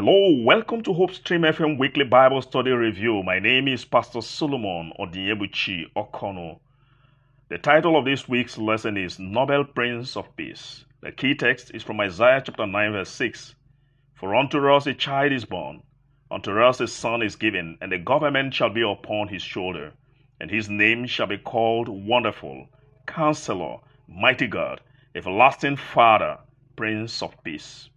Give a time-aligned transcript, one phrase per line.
[0.00, 3.20] Hello, welcome to Hope Stream FM Weekly Bible Study Review.
[3.24, 6.60] My name is Pastor Solomon Odiebuchi Okono.
[7.48, 10.84] The title of this week's lesson is Nobel Prince of Peace.
[11.00, 13.56] The key text is from Isaiah chapter 9, verse 6.
[14.14, 15.82] For unto us a child is born,
[16.30, 19.94] unto us a son is given, and the government shall be upon his shoulder,
[20.40, 22.68] and his name shall be called Wonderful,
[23.08, 24.80] Counselor, Mighty God,
[25.16, 26.38] Everlasting Father,
[26.76, 27.90] Prince of Peace.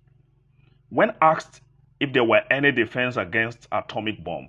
[0.89, 1.61] When asked
[2.02, 4.47] if there were any defense against atomic bomb,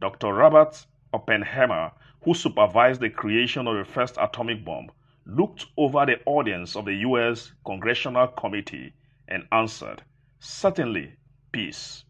[0.00, 0.34] Dr.
[0.34, 1.92] Robert Oppenheimer,
[2.24, 4.90] who supervised the creation of the first atomic bomb,
[5.24, 7.52] looked over the audience of the U.S.
[7.64, 8.92] Congressional Committee
[9.28, 10.02] and answered,
[10.40, 11.12] Certainly,
[11.52, 12.04] peace.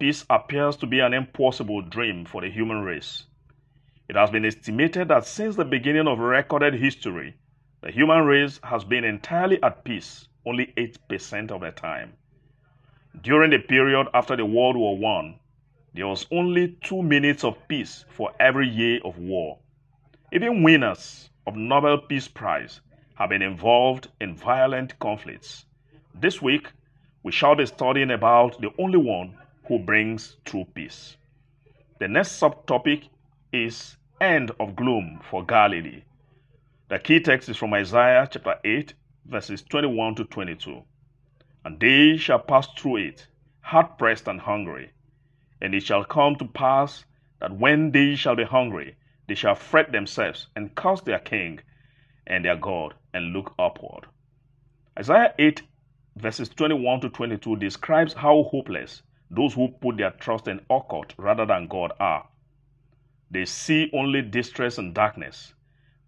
[0.00, 3.26] Peace appears to be an impossible dream for the human race.
[4.08, 7.36] It has been estimated that since the beginning of recorded history,
[7.82, 12.14] the human race has been entirely at peace only 8% of the time.
[13.22, 15.38] During the period after the World War I,
[15.94, 19.58] there was only two minutes of peace for every year of war.
[20.30, 22.80] Even winners of Nobel Peace Prize
[23.16, 25.64] have been involved in violent conflicts.
[26.14, 26.68] This week,
[27.22, 31.16] we shall be studying about the only one who brings true peace.
[31.98, 33.08] The next subtopic
[33.52, 36.02] is End of Gloom for Galilee.
[36.88, 38.94] The key text is from Isaiah chapter 8,
[39.26, 40.82] verses 21 to 22.
[41.64, 43.26] And they shall pass through it,
[43.60, 44.90] hard pressed and hungry.
[45.60, 47.04] And it shall come to pass
[47.40, 51.60] that when they shall be hungry, they shall fret themselves and curse their king
[52.26, 54.06] and their God and look upward.
[54.98, 55.62] Isaiah 8,
[56.16, 61.44] verses 21 to 22 describes how hopeless those who put their trust in occult rather
[61.44, 62.26] than God are.
[63.30, 65.52] They see only distress and darkness.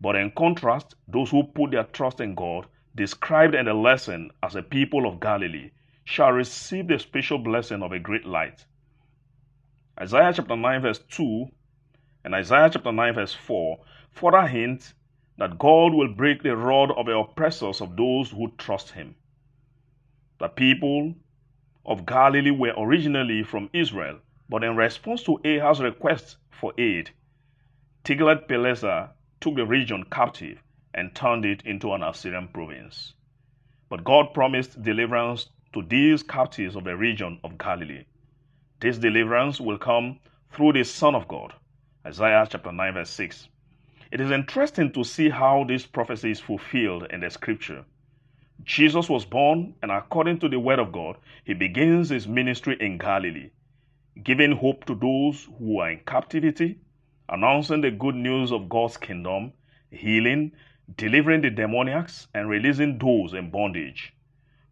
[0.01, 4.57] But in contrast, those who put their trust in God described in the lesson as
[4.57, 5.71] a people of Galilee,
[6.05, 8.65] shall receive the special blessing of a great light.
[10.01, 11.47] Isaiah chapter 9, verse 2
[12.25, 13.79] and Isaiah chapter 9, verse 4
[14.11, 14.93] further hint
[15.39, 19.15] that God will break the rod of the oppressors of those who trust Him.
[20.39, 21.15] The people
[21.87, 27.11] of Galilee were originally from Israel, but in response to Ahaz's request for aid,
[28.05, 29.11] Tiglath-Pileser
[29.41, 30.63] took the region captive
[30.95, 33.15] and turned it into an Assyrian province.
[33.89, 38.05] But God promised deliverance to these captives of the region of Galilee.
[38.81, 40.19] This deliverance will come
[40.53, 41.53] through the Son of God.
[42.07, 43.49] Isaiah chapter 9, verse 6.
[44.11, 47.85] It is interesting to see how this prophecy is fulfilled in the scripture.
[48.65, 52.99] Jesus was born, and according to the word of God, he begins his ministry in
[52.99, 53.51] Galilee,
[54.23, 56.79] giving hope to those who are in captivity,
[57.29, 59.53] announcing the good news of God's kingdom,
[59.91, 60.53] healing,
[60.97, 64.13] delivering the demoniacs, and releasing those in bondage.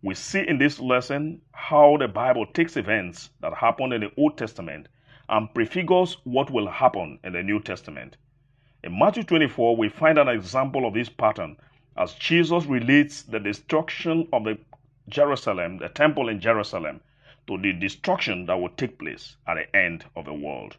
[0.03, 4.39] We see in this lesson how the Bible takes events that happened in the Old
[4.39, 4.89] Testament
[5.29, 8.17] and prefigures what will happen in the New Testament.
[8.85, 11.57] In Matthew 24, we find an example of this pattern
[11.97, 14.59] as Jesus relates the destruction of the
[15.09, 17.01] Jerusalem, the temple in Jerusalem,
[17.49, 20.77] to the destruction that will take place at the end of the world.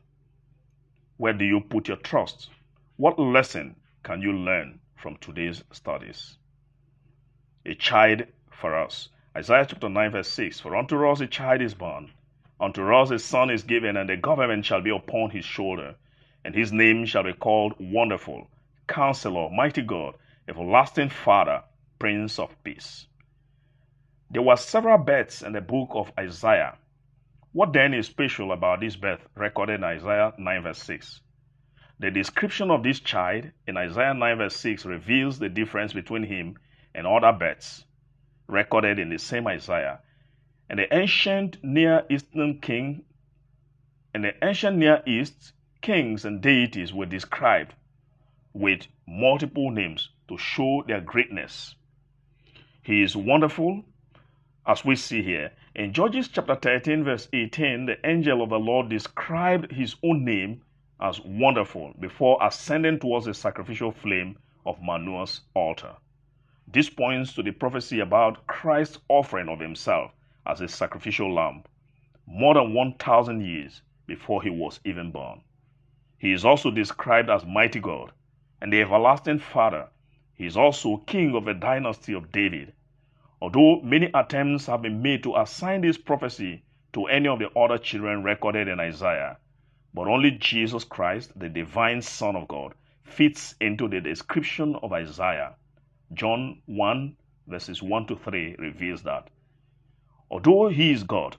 [1.17, 2.49] Where do you put your trust?
[2.95, 6.37] What lesson can you learn from today's studies.
[7.65, 9.09] A child for us.
[9.35, 12.11] Isaiah chapter 9, verse 6 For unto us a child is born,
[12.59, 15.95] unto us a son is given, and the government shall be upon his shoulder,
[16.43, 18.49] and his name shall be called Wonderful,
[18.87, 20.15] Counselor, Mighty God,
[20.47, 21.63] Everlasting Father,
[21.97, 23.07] Prince of Peace.
[24.29, 26.77] There were several births in the book of Isaiah.
[27.53, 31.21] What then is special about this birth recorded in Isaiah 9, verse 6?
[31.99, 36.57] The description of this child in Isaiah 9 verse 6 reveals the difference between him
[36.95, 37.83] and other births
[38.47, 39.99] recorded in the same Isaiah.
[40.69, 43.03] And the ancient Near Eastern king
[44.13, 45.51] and the ancient Near East
[45.81, 47.73] kings and deities were described
[48.53, 51.75] with multiple names to show their greatness.
[52.81, 53.83] He is wonderful,
[54.65, 55.51] as we see here.
[55.75, 60.61] In Judges chapter 13, verse 18, the angel of the Lord described his own name
[61.01, 65.95] as wonderful before ascending towards the sacrificial flame of Manoah's altar.
[66.67, 70.11] This points to the prophecy about Christ's offering of himself
[70.45, 71.63] as a sacrificial lamb
[72.31, 75.41] more than 1,000 years before he was even born.
[76.19, 78.11] He is also described as mighty God
[78.61, 79.87] and the everlasting Father.
[80.35, 82.73] He is also king of the dynasty of David.
[83.41, 86.63] Although many attempts have been made to assign this prophecy
[86.93, 89.37] to any of the other children recorded in Isaiah,
[89.93, 95.55] but only Jesus Christ, the divine Son of God, fits into the description of Isaiah.
[96.13, 97.15] John 1,
[97.47, 99.29] verses 1 to 3 reveals that.
[100.29, 101.37] Although he is God,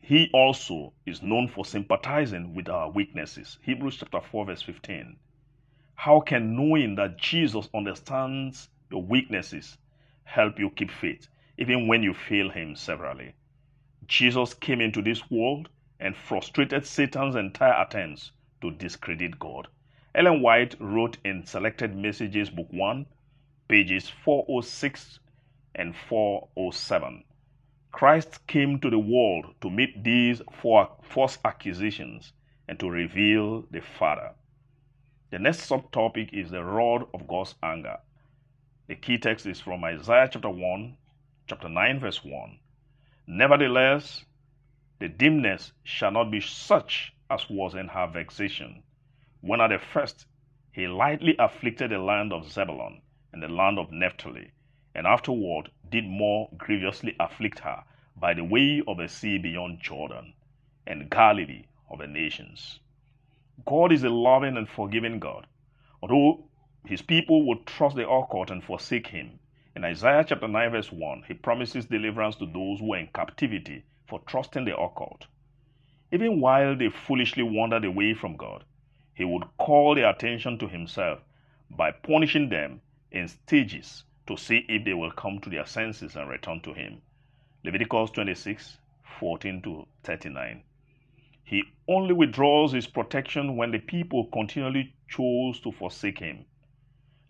[0.00, 3.58] he also is known for sympathizing with our weaknesses.
[3.62, 5.16] Hebrews chapter 4, verse 15.
[5.94, 9.78] How can knowing that Jesus understands your weaknesses
[10.24, 11.26] help you keep faith,
[11.56, 13.32] even when you fail him severally?
[14.06, 15.68] Jesus came into this world
[16.00, 19.68] and frustrated Satan's entire attempts to discredit God.
[20.14, 23.06] Ellen White wrote in Selected Messages, Book 1,
[23.68, 25.18] pages 406
[25.74, 27.24] and 407.
[27.90, 32.32] Christ came to the world to meet these false accusations
[32.68, 34.32] and to reveal the Father.
[35.30, 37.98] The next subtopic is the rod of God's anger.
[38.86, 40.96] The key text is from Isaiah chapter 1,
[41.46, 42.58] chapter 9, verse 1.
[43.26, 44.24] Nevertheless,
[45.00, 48.82] the dimness shall not be such as was in her vexation,
[49.40, 50.26] when at the first
[50.70, 53.00] he lightly afflicted the land of Zebulun
[53.32, 54.52] and the land of Naphtali,
[54.94, 57.82] and afterward did more grievously afflict her
[58.16, 60.32] by the way of the sea beyond Jordan,
[60.86, 62.78] and Galilee of the nations.
[63.64, 65.46] God is a loving and forgiving God.
[66.02, 66.44] Although
[66.86, 69.40] his people would trust the occult and forsake him,
[69.74, 73.82] in Isaiah chapter 9, verse 1, he promises deliverance to those who are in captivity
[74.14, 75.26] for trusting the occult.
[76.12, 78.62] Even while they foolishly wandered away from God,
[79.12, 81.18] he would call their attention to himself
[81.68, 82.80] by punishing them
[83.10, 87.02] in stages to see if they will come to their senses and return to him.
[87.64, 88.78] Leviticus 26
[89.18, 90.62] 14 to 39.
[91.42, 96.44] He only withdraws his protection when the people continually chose to forsake him.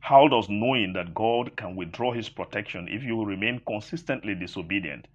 [0.00, 5.08] How does knowing that God can withdraw his protection if you remain consistently disobedient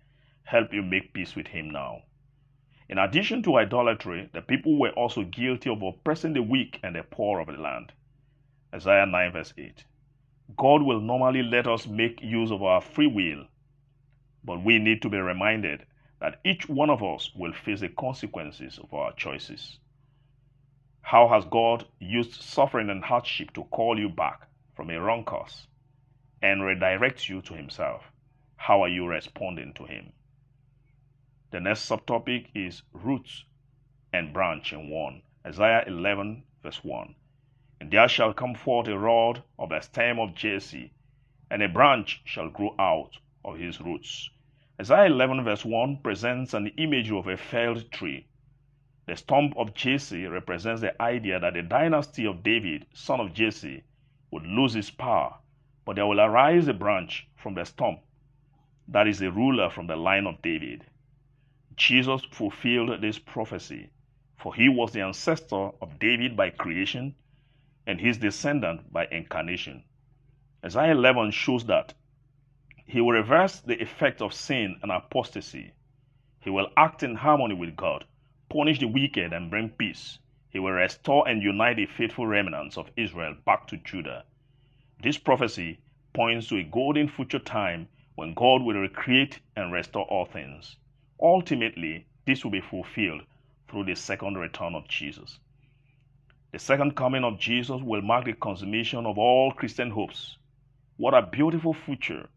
[0.49, 2.01] help you make peace with him now?
[2.89, 7.03] In addition to idolatry, the people were also guilty of oppressing the weak and the
[7.03, 7.91] poor of the land.
[8.73, 9.83] Isaiah 9, verse 8.
[10.57, 13.45] God will normally let us make use of our free will,
[14.43, 15.85] but we need to be reminded
[16.19, 19.77] that each one of us will face the consequences of our choices.
[21.01, 25.67] How has God used suffering and hardship to call you back from a wrong course
[26.41, 28.01] and redirect you to Himself?
[28.55, 30.11] How are you responding to Him?
[31.51, 33.43] The next subtopic is roots
[34.13, 35.21] and branch in 1.
[35.47, 37.15] Isaiah 11, verse 1.
[37.79, 40.93] And there shall come forth a rod of the stem of Jesse,
[41.49, 44.29] and a branch shall grow out of his roots.
[44.79, 48.27] Isaiah 11, verse 1 presents an image of a felled tree.
[49.07, 53.83] The stump of Jesse represents the idea that the dynasty of David, son of Jesse,
[54.29, 55.39] would lose its power,
[55.83, 58.01] but there will arise a branch from the stump
[58.87, 60.85] that is a ruler from the line of David.
[61.79, 63.89] Jesus fulfilled this prophecy,
[64.35, 67.15] for he was the ancestor of David by creation
[67.87, 69.85] and his descendant by incarnation.
[70.63, 71.93] Isaiah 11 shows that
[72.85, 75.71] he will reverse the effect of sin and apostasy.
[76.41, 78.03] He will act in harmony with God,
[78.49, 80.19] punish the wicked, and bring peace.
[80.49, 84.25] He will restore and unite the faithful remnants of Israel back to Judah.
[85.01, 85.79] This prophecy
[86.13, 90.75] points to a golden future time when God will recreate and restore all things.
[91.21, 93.23] Ultimately, this will be fulfilled
[93.67, 95.39] through the second return of Jesus.
[96.51, 100.37] The second coming of Jesus will mark the consummation of all Christian hopes.
[100.97, 102.29] What a beautiful future!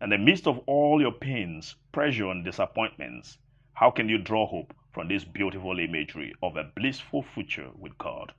[0.00, 3.38] In the midst of all your pains, pressure, and disappointments,
[3.72, 8.32] how can you draw hope from this beautiful imagery of a blissful future with God?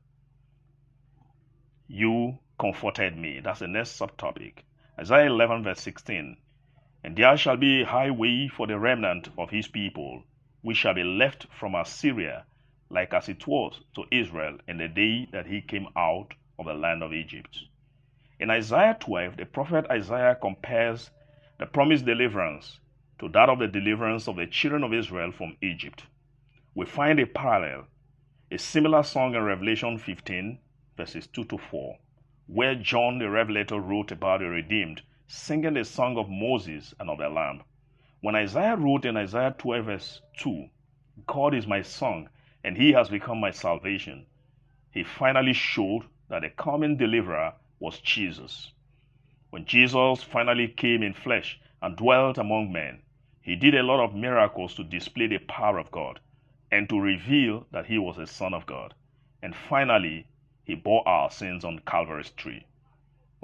[1.87, 3.41] You comforted me.
[3.43, 4.59] That's the next subtopic.
[4.99, 6.37] Isaiah 11, verse 16.
[7.05, 10.23] And there shall be a highway for the remnant of his people,
[10.63, 12.45] which shall be left from Assyria
[12.89, 16.73] like as it was to Israel in the day that he came out of the
[16.73, 17.59] land of Egypt.
[18.39, 21.11] In Isaiah 12, the prophet Isaiah compares
[21.59, 22.79] the promised deliverance
[23.19, 26.07] to that of the deliverance of the children of Israel from Egypt.
[26.73, 27.85] We find a parallel,
[28.49, 30.57] a similar song in Revelation 15,
[30.97, 31.99] verses 2 to 4,
[32.47, 37.17] where John the Revelator wrote about the redeemed singing the song of Moses and of
[37.17, 37.63] the Lamb.
[38.21, 40.69] When Isaiah wrote in Isaiah 12, verse 2,
[41.27, 42.29] God is my song,
[42.63, 44.25] and he has become my salvation.
[44.91, 48.71] He finally showed that the coming deliverer was Jesus.
[49.49, 53.01] When Jesus finally came in flesh and dwelt among men,
[53.41, 56.19] he did a lot of miracles to display the power of God
[56.71, 58.93] and to reveal that he was a son of God.
[59.41, 60.27] And finally,
[60.63, 62.65] he bore our sins on Calvary's tree.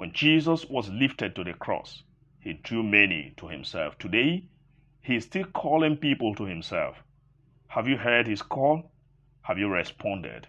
[0.02, 2.02] When Jesus was lifted to the cross,
[2.40, 3.96] he drew many to himself.
[4.00, 4.42] Today,
[5.00, 7.04] he is still calling people to himself.
[7.68, 8.90] Have you heard his call?
[9.42, 10.48] Have you responded?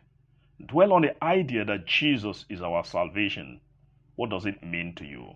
[0.66, 3.62] Dwell on the idea that Jesus is our salvation.
[4.16, 5.36] What does it mean to you?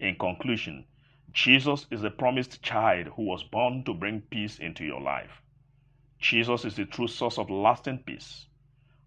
[0.00, 0.84] In conclusion,
[1.30, 5.40] Jesus is the promised child who was born to bring peace into your life.
[6.18, 8.48] Jesus is the true source of lasting peace.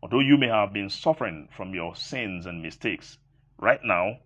[0.02, 3.18] Although you may have been suffering from your sins and mistakes,
[3.58, 4.20] right now,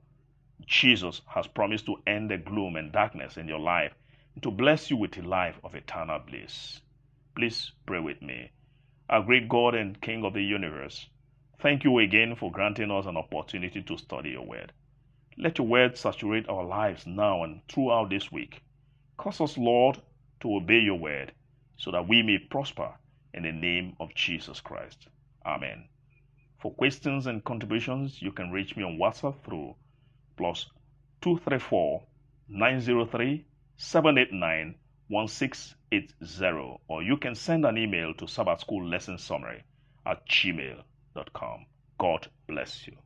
[0.65, 3.93] Jesus has promised to end the gloom and darkness in your life
[4.33, 6.81] and to bless you with a life of eternal bliss.
[7.35, 8.51] Please pray with me.
[9.09, 11.07] Our great God and King of the universe,
[11.59, 14.71] thank you again for granting us an opportunity to study your word.
[15.37, 18.61] Let your word saturate our lives now and throughout this week.
[19.17, 20.01] Cause us, Lord,
[20.41, 21.33] to obey your word
[21.77, 22.93] so that we may prosper
[23.33, 25.07] in the name of Jesus Christ.
[25.45, 25.85] Amen.
[26.59, 29.75] For questions and contributions, you can reach me on WhatsApp through
[30.37, 30.65] plus
[31.21, 32.03] 234
[32.49, 33.45] 903
[33.77, 34.75] 789
[35.07, 39.63] 1680 or you can send an email to Sabbath School Lesson Summary
[40.05, 41.65] at gmail.com.
[41.97, 42.97] God bless you.